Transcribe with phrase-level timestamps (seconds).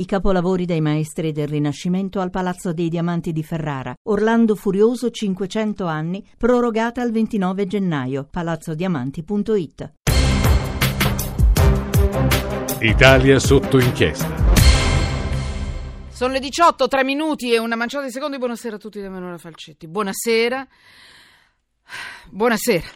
[0.00, 3.94] I capolavori dei maestri del Rinascimento al Palazzo dei Diamanti di Ferrara.
[4.04, 8.26] Orlando Furioso 500 anni, prorogata al 29 gennaio.
[8.30, 9.92] palazzodiamanti.it.
[12.80, 14.34] Italia sotto inchiesta.
[16.08, 18.38] Sono le 18, 3 minuti e una manciata di secondi.
[18.38, 19.86] Buonasera a tutti da Manuela Falcetti.
[19.86, 20.66] Buonasera.
[22.30, 22.86] Buonasera.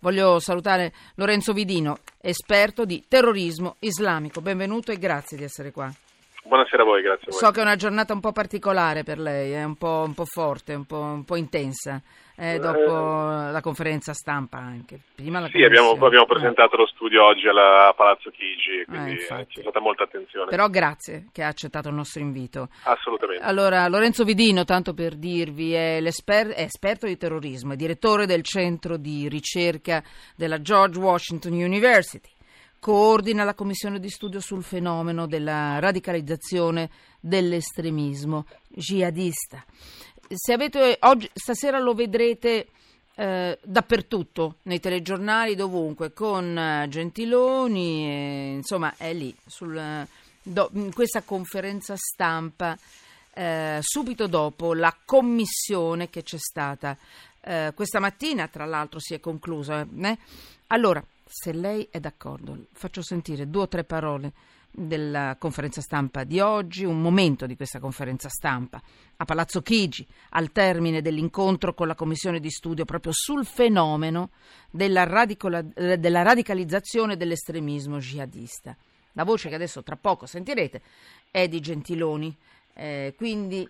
[0.00, 4.40] Voglio salutare Lorenzo Vidino, esperto di terrorismo islamico.
[4.40, 5.94] Benvenuto e grazie di essere qua.
[6.50, 7.38] Buonasera a voi, grazie a voi.
[7.38, 10.24] So che è una giornata un po' particolare per lei, è un po', un po
[10.24, 12.02] forte, un po', un po intensa,
[12.36, 14.98] eh, dopo eh, la conferenza stampa anche.
[15.14, 16.78] Prima la sì, abbiamo, abbiamo, presentato eh.
[16.78, 20.50] lo studio oggi alla Palazzo Chigi, quindi eh, c'è stata molta attenzione.
[20.50, 22.68] Però grazie che ha accettato il nostro invito.
[22.82, 23.44] Assolutamente.
[23.44, 28.96] Allora, Lorenzo Vidino, tanto per dirvi, è, è esperto di terrorismo, è direttore del centro
[28.96, 30.02] di ricerca
[30.34, 32.28] della George Washington University
[32.80, 39.64] coordina la commissione di studio sul fenomeno della radicalizzazione dell'estremismo jihadista.
[40.32, 42.68] Se avete, oggi, stasera lo vedrete
[43.14, 50.06] eh, dappertutto, nei telegiornali, dovunque, con eh, Gentiloni, e, insomma è lì, sul,
[50.42, 52.78] do, in questa conferenza stampa,
[53.34, 56.96] eh, subito dopo la commissione che c'è stata.
[57.42, 59.86] Eh, questa mattina, tra l'altro, si è conclusa.
[60.02, 60.18] Eh?
[60.68, 64.32] Allora, se lei è d'accordo, faccio sentire due o tre parole
[64.68, 68.82] della conferenza stampa di oggi, un momento di questa conferenza stampa.
[69.16, 74.30] A Palazzo Chigi, al termine dell'incontro con la commissione di studio proprio sul fenomeno
[74.70, 78.76] della, radicola, della radicalizzazione dell'estremismo jihadista.
[79.12, 80.82] La voce che adesso tra poco sentirete
[81.30, 82.36] è di Gentiloni,
[82.74, 83.68] eh, quindi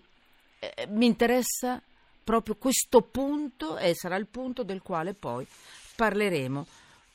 [0.57, 1.79] eh, mi interessa
[2.23, 5.45] proprio questo punto e sarà il punto del quale poi
[5.95, 6.65] parleremo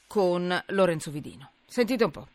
[0.07, 1.51] con Lorenzo Vidino.
[1.67, 2.29] Sentite un po'.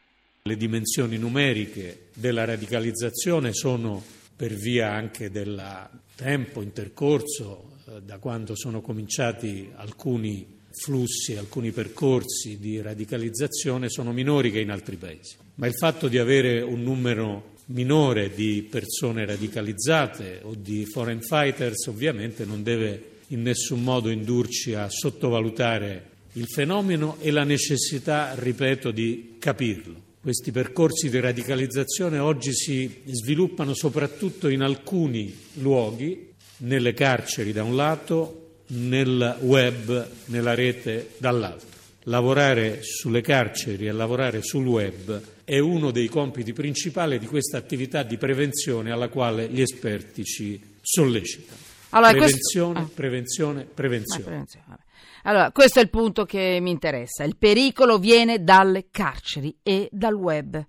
[0.43, 4.03] Le dimensioni numeriche della radicalizzazione sono
[4.35, 12.57] per via anche del tempo intercorso eh, da quando sono cominciati alcuni flussi, alcuni percorsi
[12.57, 15.35] di radicalizzazione sono minori che in altri paesi.
[15.55, 21.85] Ma il fatto di avere un numero minore di persone radicalizzate o di foreign fighters
[21.87, 28.91] ovviamente non deve in nessun modo indurci a sottovalutare il fenomeno e la necessità, ripeto,
[28.91, 30.09] di capirlo.
[30.21, 37.75] Questi percorsi di radicalizzazione oggi si sviluppano soprattutto in alcuni luoghi, nelle carceri da un
[37.75, 41.67] lato, nel web, nella rete dall'altro.
[42.05, 48.03] Lavorare sulle carceri e lavorare sul web è uno dei compiti principali di questa attività
[48.03, 51.57] di prevenzione alla quale gli esperti ci sollecitano.
[51.89, 52.91] Allora, prevenzione, questo...
[52.91, 52.95] ah.
[52.95, 54.77] prevenzione, prevenzione, prevenzione.
[55.23, 57.23] Allora, questo è il punto che mi interessa.
[57.23, 60.63] Il pericolo viene dalle carceri e dal web.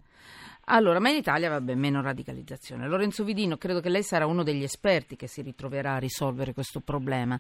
[0.67, 2.87] Allora, ma in Italia vabbè, meno radicalizzazione.
[2.87, 6.81] Lorenzo Vidino, credo che lei sarà uno degli esperti che si ritroverà a risolvere questo
[6.81, 7.39] problema.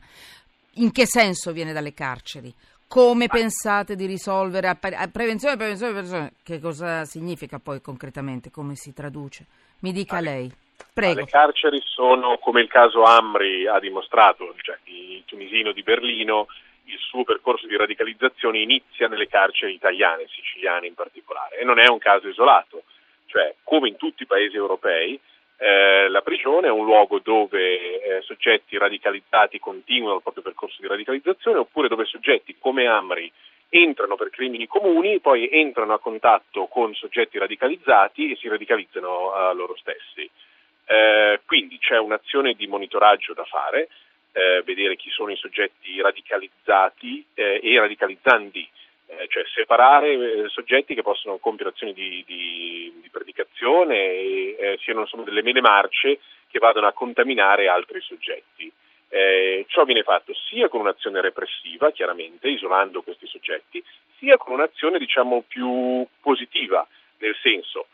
[0.77, 2.53] In che senso viene dalle carceri?
[2.89, 4.69] Come pensate di risolvere?
[4.69, 6.33] A prevenzione, prevenzione, prevenzione.
[6.43, 8.51] Che cosa significa poi concretamente?
[8.51, 9.47] Come si traduce?
[9.81, 10.53] Mi dica lei.
[10.93, 11.21] Prego.
[11.21, 16.49] Le carceri sono, come il caso Amri ha dimostrato, cioè il tunisino di Berlino,
[16.85, 21.89] il suo percorso di radicalizzazione inizia nelle carceri italiane, siciliane in particolare, e non è
[21.89, 22.85] un caso isolato,
[23.27, 25.19] cioè come in tutti i paesi europei
[25.63, 30.89] eh, la prigione è un luogo dove eh, soggetti radicalizzati continuano il proprio percorso di
[30.89, 33.31] radicalizzazione oppure dove soggetti come Amri
[33.69, 39.55] entrano per crimini comuni, poi entrano a contatto con soggetti radicalizzati e si radicalizzano uh,
[39.55, 40.29] loro stessi.
[40.85, 43.89] Eh, quindi c'è un'azione di monitoraggio da fare,
[44.33, 48.69] eh, vedere chi sono i soggetti radicalizzati eh, e radicalizzandi,
[49.07, 54.79] eh, cioè separare eh, soggetti che possono compiere azioni di, di, di predicazione e eh,
[54.83, 58.71] siano insomma, delle mele marce che vadano a contaminare altri soggetti.
[59.09, 63.83] Eh, ciò viene fatto sia con un'azione repressiva, chiaramente, isolando questi soggetti,
[64.17, 66.87] sia con un'azione diciamo più positiva,
[67.19, 67.89] nel senso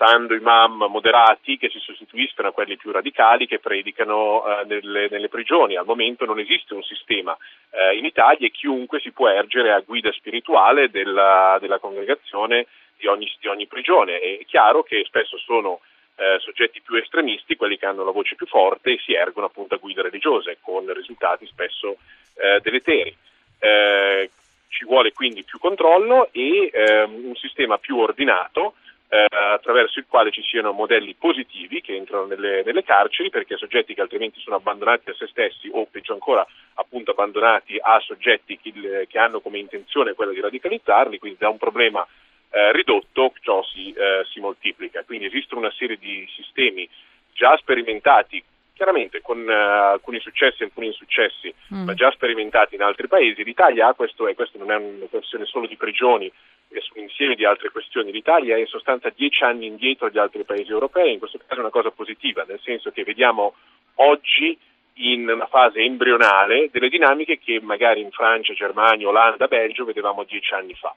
[0.00, 5.08] eh, portando imam moderati che si sostituiscono a quelli più radicali che predicano eh, nelle,
[5.10, 5.76] nelle, prigioni.
[5.76, 7.36] Al momento non esiste un sistema
[7.70, 12.66] eh, in Italia e chiunque si può ergere a guida spirituale della, della congregazione
[12.96, 14.18] di ogni, di ogni, prigione.
[14.18, 15.80] È chiaro che spesso sono
[16.16, 19.74] eh, soggetti più estremisti, quelli che hanno la voce più forte e si ergono appunto
[19.74, 21.96] a guida religiose con risultati spesso
[22.36, 23.14] eh, deleteri.
[23.58, 24.30] Eh,
[24.68, 28.74] ci vuole quindi più controllo e ehm, un sistema più ordinato
[29.12, 33.92] eh, attraverso il quale ci siano modelli positivi che entrano nelle, nelle, carceri perché soggetti
[33.92, 39.06] che altrimenti sono abbandonati a se stessi o peggio ancora appunto abbandonati a soggetti che,
[39.08, 42.06] che hanno come intenzione quella di radicalizzarli, quindi da un problema
[42.50, 45.02] eh, ridotto ciò si, eh, si moltiplica.
[45.02, 46.88] Quindi esistono una serie di sistemi
[47.32, 48.42] già sperimentati
[48.80, 51.84] chiaramente con uh, alcuni successi e alcuni insuccessi, mm.
[51.84, 53.44] ma già sperimentati in altri paesi.
[53.44, 56.32] L'Italia ha questo, e questo non è una questione solo di prigioni,
[56.68, 58.10] è un insieme di altre questioni.
[58.10, 61.58] L'Italia è in sostanza dieci anni indietro degli altri paesi europei, in questo caso è
[61.58, 63.52] una cosa positiva, nel senso che vediamo
[63.96, 64.58] oggi
[64.94, 70.54] in una fase embrionale delle dinamiche che magari in Francia, Germania, Olanda, Belgio vedevamo dieci
[70.54, 70.94] anni fa.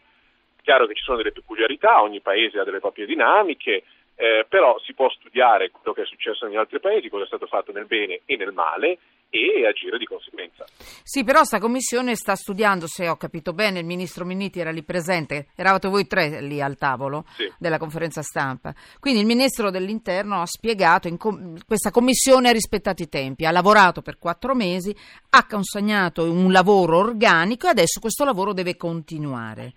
[0.62, 3.83] Chiaro che ci sono delle peculiarità, ogni paese ha delle proprie dinamiche,
[4.15, 7.48] eh, però si può studiare quello che è successo negli altri paesi, cosa è stato
[7.48, 9.00] fatto nel bene e nel male
[9.33, 10.63] e agire di conseguenza.
[11.01, 14.83] Sì, però sta commissione sta studiando, se ho capito bene, il ministro Minniti era lì
[14.83, 17.51] presente, eravate voi tre lì al tavolo sì.
[17.57, 18.75] della conferenza stampa.
[19.00, 24.04] Quindi il ministro dell'interno ha spiegato, com- questa commissione ha rispettato i tempi, ha lavorato
[24.04, 24.95] per quattro mesi,
[25.31, 29.74] ha consegnato un lavoro organico e adesso questo lavoro deve continuare.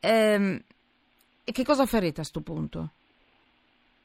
[0.00, 0.58] Ehm,
[1.44, 2.92] e che cosa farete a questo punto?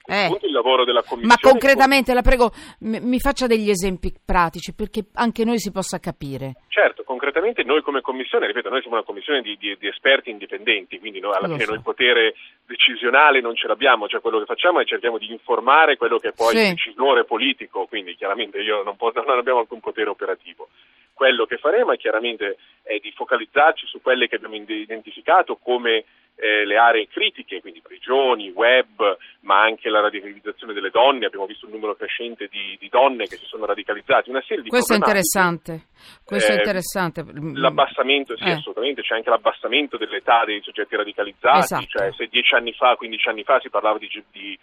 [0.06, 0.38] Eh.
[0.42, 1.28] il lavoro della commissione.
[1.42, 6.56] Ma concretamente, la prego, mi faccia degli esempi pratici perché anche noi si possa capire.
[6.68, 11.00] Certo, concretamente noi come commissione, ripeto, noi siamo una commissione di, di, di esperti indipendenti,
[11.00, 11.70] quindi noi, alla Lo fine so.
[11.70, 12.34] noi il potere
[12.66, 16.34] decisionale non ce l'abbiamo, cioè quello che facciamo è cerchiamo di informare quello che è
[16.34, 16.62] poi sì.
[16.62, 20.68] il decisore politico, quindi chiaramente io non, posso, non abbiamo alcun potere operativo.
[21.16, 26.04] Quello che faremo è chiaramente è di focalizzarci su quelle che abbiamo identificato come
[26.36, 31.66] eh, le aree critiche, quindi prigioni, web, ma anche la radicalizzazione delle donne, abbiamo visto
[31.66, 34.98] un numero crescente di, di donne che si sono radicalizzate, una serie di Questo è
[34.98, 35.86] interessante,
[36.26, 37.24] questo eh, è interessante.
[37.54, 38.52] L'abbassamento, sì, eh.
[38.52, 41.86] assolutamente, c'è anche l'abbassamento dell'età dei soggetti radicalizzati, esatto.
[41.86, 44.60] cioè se dieci anni fa, 15 anni fa si parlava di, di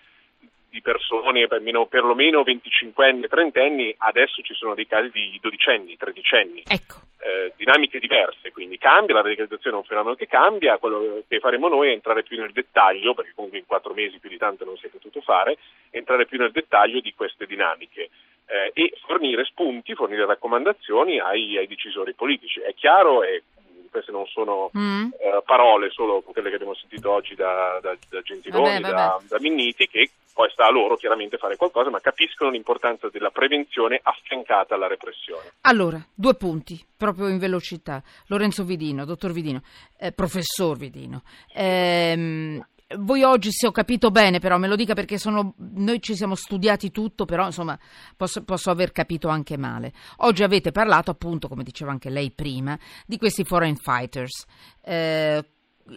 [0.72, 5.68] di persone perlomeno, perlomeno 25 anni, 30 anni, adesso ci sono dei casi di 12
[5.68, 6.62] anni, 13 anni.
[6.66, 7.00] Ecco.
[7.18, 11.68] Eh, dinamiche diverse, quindi cambia, la radicalizzazione è un fenomeno che cambia, quello che faremo
[11.68, 14.78] noi è entrare più nel dettaglio, perché comunque in quattro mesi più di tanto non
[14.78, 15.58] si è potuto fare,
[15.90, 18.08] entrare più nel dettaglio di queste dinamiche
[18.46, 22.60] eh, e fornire spunti, fornire raccomandazioni ai, ai decisori politici.
[22.60, 23.42] È chiaro e
[23.90, 25.10] queste non sono mm.
[25.20, 28.94] eh, parole solo quelle che abbiamo sentito oggi da, da, da Gentiloni, vabbè, vabbè.
[28.94, 33.30] Da, da Minniti, che poi sta a loro chiaramente fare qualcosa, ma capiscono l'importanza della
[33.30, 35.52] prevenzione affiancata alla repressione.
[35.62, 38.02] Allora, due punti, proprio in velocità.
[38.26, 39.62] Lorenzo Vidino, dottor Vidino,
[39.98, 41.22] eh, professor Vidino.
[41.54, 42.64] Ehm,
[42.98, 46.34] voi oggi, se ho capito bene, però me lo dica perché sono, noi ci siamo
[46.34, 47.78] studiati tutto, però insomma
[48.16, 49.92] posso, posso, aver capito anche male.
[50.18, 54.44] Oggi avete parlato, appunto, come diceva anche lei prima, di questi foreign fighters.
[54.82, 55.44] Eh,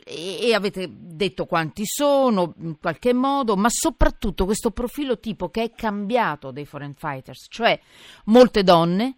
[0.04, 5.72] e, avete detto quanti sono in qualche modo, ma soprattutto questo profilo tipo che è
[5.72, 7.80] cambiato dei foreign fighters, cioè
[8.26, 9.18] molte donne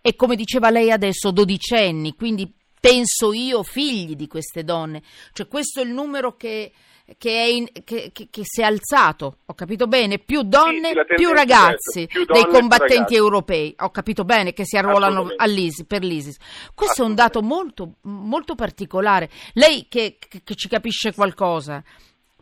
[0.00, 5.02] e come diceva lei adesso dodicenni, quindi penso io figli di queste donne,
[5.32, 6.72] cioè questo è il numero che
[7.18, 11.32] che, in, che, che, che, si è alzato, ho capito bene, più donne, sì, più
[11.32, 16.36] ragazzi più donne, dei combattenti europei, ho capito bene che si arruolano all'ISIS, per l'ISIS.
[16.74, 19.30] Questo è un dato molto, molto particolare.
[19.54, 20.18] Lei che,
[20.54, 21.82] ci capisce qualcosa,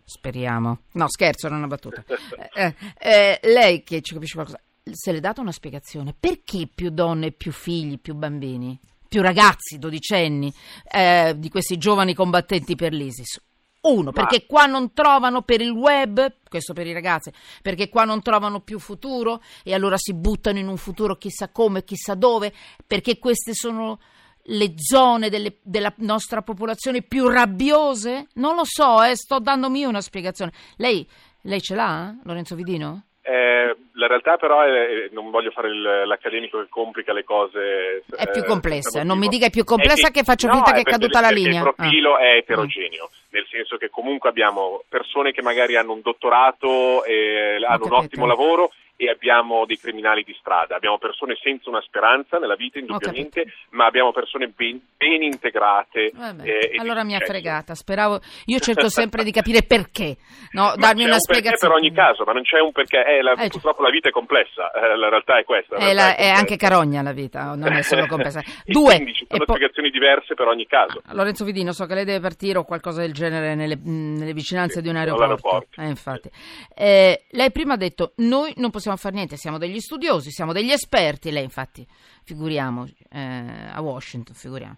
[0.05, 2.05] speriamo, no scherzo, non è una battuta,
[2.55, 6.90] eh, eh, lei che ci capisce qualcosa, se le è data una spiegazione, perché più
[6.90, 8.78] donne, più figli, più bambini?
[9.11, 10.55] più ragazzi, dodicenni,
[10.88, 13.40] eh, di questi giovani combattenti per l'ISIS.
[13.82, 17.32] Uno, perché qua non trovano per il web, questo per i ragazzi,
[17.62, 21.83] perché qua non trovano più futuro e allora si buttano in un futuro chissà come,
[21.83, 22.52] chissà dove,
[22.87, 23.99] perché queste sono
[24.45, 28.28] le zone delle, della nostra popolazione più rabbiose?
[28.35, 30.52] Non lo so, eh, sto dandomi una spiegazione.
[30.76, 31.07] Lei,
[31.43, 33.04] lei ce l'ha, Lorenzo Vidino?
[33.23, 38.02] Eh, la realtà però è, non voglio fare il, l'accademico che complica le cose.
[38.16, 40.54] È più eh, complessa, non mi dica è più complessa è che, che, faccio no,
[40.54, 41.62] finta che è caduta la linea.
[41.62, 42.21] Il profilo ah.
[42.21, 43.20] è eterogeneo, ah.
[43.61, 48.73] Senso che comunque abbiamo persone che magari hanno un dottorato e hanno un ottimo lavoro
[49.00, 53.87] e abbiamo dei criminali di strada, abbiamo persone senza una speranza nella vita indubbiamente, ma
[53.87, 56.12] abbiamo persone ben, ben integrate.
[56.42, 60.19] Eh, allora mi ha fregata, speravo, io cerco sempre di capire perché,
[60.50, 60.75] no?
[60.76, 61.73] darmi una un spiegazione.
[61.73, 64.12] per ogni caso, ma non c'è un perché, eh, la, eh, purtroppo la vita è
[64.12, 65.76] complessa, eh, la realtà è questa.
[65.76, 68.42] È, la, è, è anche carogna la vita, non è solo complessa.
[68.66, 68.97] Due.
[68.97, 71.00] Quindi ci sono po- spiegazioni diverse per ogni caso.
[71.07, 74.75] Ah, Lorenzo Vidino, so che lei deve partire o qualcosa del genere nelle, nelle vicinanze
[74.75, 75.80] sì, di un aeroporto.
[75.80, 76.28] Eh, infatti.
[76.75, 80.52] Eh, lei prima ha detto, noi non possiamo possiamo fare niente, siamo degli studiosi, siamo
[80.52, 81.87] degli esperti, lei infatti,
[82.25, 84.76] figuriamo, eh, a Washington, figuriamo.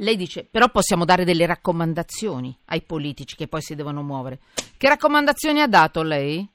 [0.00, 4.38] Lei dice, però possiamo dare delle raccomandazioni ai politici che poi si devono muovere.
[4.76, 6.46] Che raccomandazioni ha dato lei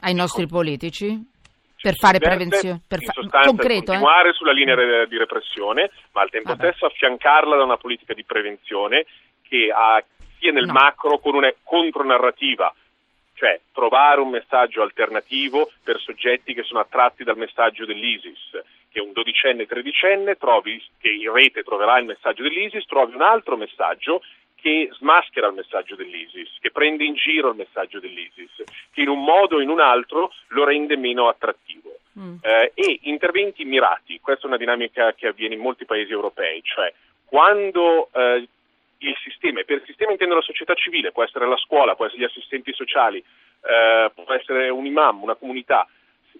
[0.00, 1.36] ai nostri politici?
[1.80, 3.12] per fare prevenzione per fa-
[3.46, 3.98] concreto, eh?
[3.98, 4.32] continuare eh?
[4.32, 4.74] sulla linea
[5.06, 6.72] di repressione ma al tempo Vabbè.
[6.72, 9.06] stesso affiancarla da una politica di prevenzione
[9.42, 10.02] che ha
[10.40, 10.72] sia nel No.
[10.72, 12.74] macro con una contronarrativa,
[13.38, 19.12] cioè trovare un messaggio alternativo per soggetti che sono attratti dal messaggio dell'ISIS, che un
[19.12, 24.22] dodicenne, tredicenne trovi, che in rete troverà il messaggio dell'ISIS, trovi un altro messaggio
[24.60, 29.22] che smaschera il messaggio dell'ISIS, che prende in giro il messaggio dell'ISIS, che in un
[29.22, 31.96] modo o in un altro lo rende meno attrattivo.
[32.18, 32.38] Mm.
[32.42, 36.92] Eh, e interventi mirati, questa è una dinamica che avviene in molti paesi europei, cioè
[37.24, 38.48] quando eh,
[38.98, 42.22] il sistema, e per sistema intendo la società civile, può essere la scuola, può essere
[42.22, 45.86] gli assistenti sociali, eh, può essere un imam, una comunità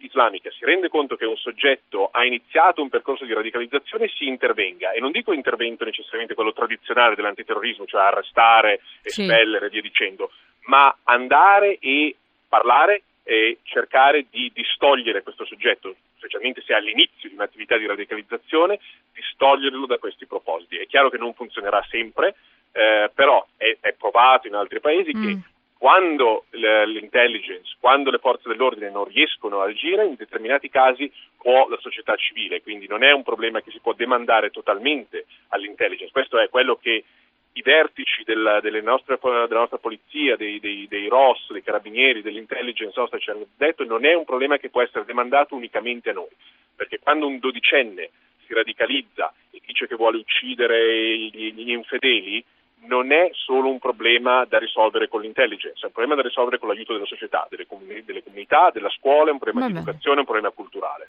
[0.00, 4.92] islamica, si rende conto che un soggetto ha iniziato un percorso di radicalizzazione, si intervenga.
[4.92, 9.22] E non dico intervento necessariamente quello tradizionale dell'antiterrorismo, cioè arrestare, Sì.
[9.22, 10.30] espellere e via dicendo,
[10.66, 12.14] ma andare e
[12.48, 18.78] parlare e cercare di distogliere questo soggetto, specialmente se è all'inizio di un'attività di radicalizzazione,
[19.14, 20.76] distoglierlo da questi propositi.
[20.76, 22.34] È chiaro che non funzionerà sempre,
[22.72, 25.22] eh, però è, è provato in altri paesi Mm.
[25.22, 25.38] che
[25.78, 31.10] quando l'intelligence, quando le forze dell'ordine non riescono a agire, in determinati casi
[31.40, 36.10] può la società civile, quindi non è un problema che si può demandare totalmente all'intelligence.
[36.10, 37.04] Questo è quello che
[37.52, 42.98] i vertici della, delle nostre- della nostra polizia, dei, dei, dei ROS, dei carabinieri, dell'intelligence
[42.98, 46.30] nostra ci hanno detto, non è un problema che può essere demandato unicamente a noi,
[46.76, 48.10] perché quando un dodicenne
[48.46, 52.44] si radicalizza e dice che vuole uccidere gli, gli infedeli,
[52.80, 56.68] non è solo un problema da risolvere con l'intelligence, è un problema da risolvere con
[56.68, 60.16] l'aiuto della società, delle, comuni- delle comunità, della scuola, è un problema Va di educazione,
[60.16, 61.08] è un problema culturale.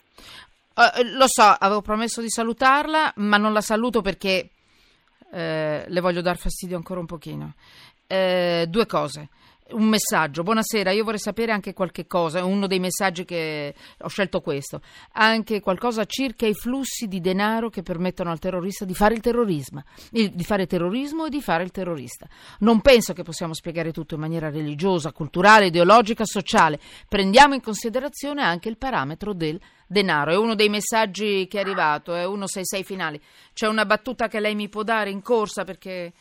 [0.76, 4.50] Eh, lo so, avevo promesso di salutarla, ma non la saluto perché
[5.32, 7.54] eh, le voglio dar fastidio ancora un pochino.
[8.08, 9.30] Eh, due cose.
[9.72, 14.42] Un messaggio, buonasera, io vorrei sapere anche qualche cosa, uno dei messaggi che ho scelto
[14.42, 19.20] questo, anche qualcosa circa i flussi di denaro che permettono al terrorista di fare il
[19.20, 22.28] terrorismo, di fare terrorismo e di fare il terrorista.
[22.60, 26.80] Non penso che possiamo spiegare tutto in maniera religiosa, culturale, ideologica, sociale.
[27.08, 30.32] Prendiamo in considerazione anche il parametro del denaro.
[30.32, 33.22] È uno dei messaggi che è arrivato, è 166 finali.
[33.54, 36.12] C'è una battuta che lei mi può dare in corsa perché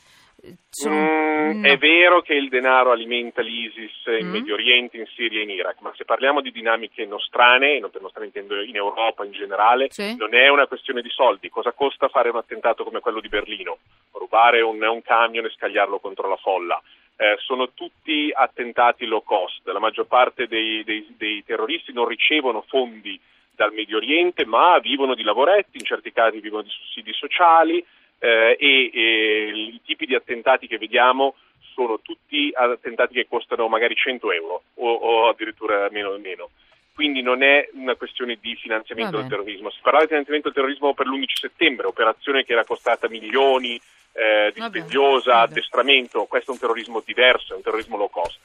[0.71, 0.95] sono...
[0.95, 1.67] Mm, no.
[1.69, 4.31] È vero che il denaro alimenta l'ISIS in Mm.
[4.31, 8.01] Medio Oriente, in Siria e in Iraq, ma se parliamo di dinamiche nostrane, non per
[8.03, 10.15] nostrane intendo in Europa in generale, Sì.
[10.17, 11.49] non è una questione di soldi.
[11.49, 13.79] Cosa costa fare un attentato come quello di Berlino?
[14.13, 16.81] Rubare un, un camion e scagliarlo contro la folla.
[17.17, 19.67] Eh, sono tutti attentati low cost.
[19.69, 23.19] La maggior parte dei, dei- dei terroristi non ricevono fondi
[23.51, 27.85] dal Medio Oriente, ma vivono di lavoretti, in certi casi vivono di sussidi sociali
[28.19, 31.35] eh, e, e i tipi di attentati che vediamo
[31.75, 36.51] sono tutti attentati che costano magari 100 euro o, o addirittura meno e meno.
[36.93, 39.71] Quindi non è una questione di finanziamento Va del terrorismo.
[39.71, 43.81] Si parlava di finanziamento del terrorismo per l'11 settembre, operazione che era costata milioni,
[44.13, 46.25] eh, dispendiosa, addestramento.
[46.25, 48.39] Questo è un terrorismo diverso, è un terrorismo low cost.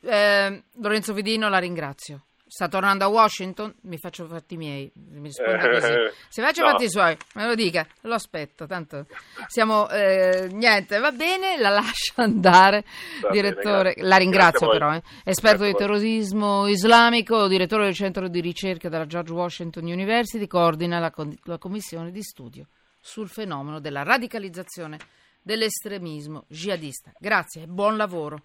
[0.00, 2.22] Eh, Lorenzo Vidino, la ringrazio.
[2.54, 3.74] Sta tornando a Washington?
[3.84, 4.92] Mi faccio fatti miei.
[4.94, 5.92] Mi risponda Eh, così.
[6.28, 6.68] Se faccia no.
[6.72, 7.86] fatti suoi, me lo dica.
[8.02, 8.66] Lo aspetto.
[8.66, 9.06] Tanto
[9.46, 9.88] siamo.
[9.88, 12.84] eh, niente, va bene, la lascio andare.
[13.22, 14.02] Va bene, direttore, grazie.
[14.02, 14.92] la ringrazio però.
[14.94, 15.02] eh.
[15.24, 20.98] Esperto Grazie di terrorismo islamico, direttore del centro di ricerca della George Washington University, coordina
[20.98, 22.66] la, con- la commissione di studio
[23.00, 24.98] sul fenomeno della radicalizzazione
[25.40, 27.12] dell'estremismo jihadista.
[27.18, 28.42] Grazie e buon lavoro.